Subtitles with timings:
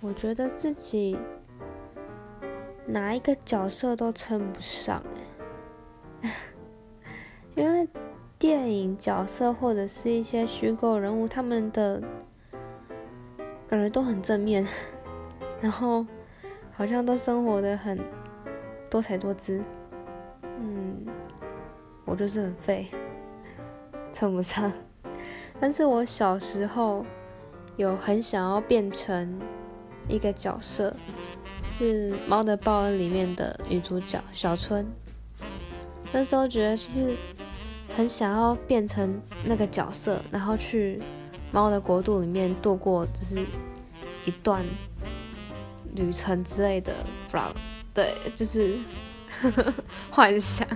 [0.00, 1.18] 我觉得自己
[2.86, 5.02] 哪一个角色都称不上
[6.22, 6.32] 哎，
[7.56, 7.88] 因为
[8.38, 12.00] 电影角色或者是一些虚构人物，他们的
[13.66, 14.64] 感觉都很正面，
[15.60, 16.06] 然后
[16.72, 17.98] 好像都生活的很
[18.88, 19.60] 多彩多姿。
[20.42, 21.04] 嗯，
[22.04, 22.86] 我就是很废，
[24.12, 24.72] 称不上。
[25.60, 27.04] 但是我小时候
[27.76, 29.40] 有很想要变成
[30.08, 30.94] 一个角色，
[31.62, 34.86] 是《猫的报恩》里面的女主角小春。
[36.12, 37.14] 那时候觉得就是
[37.94, 41.00] 很想要变成那个角色，然后去
[41.52, 43.44] 猫的国度里面度过就是
[44.24, 44.64] 一段
[45.94, 46.94] 旅程之类的，
[47.26, 47.54] 不知道
[47.92, 48.78] 对，就是
[50.10, 50.66] 幻想。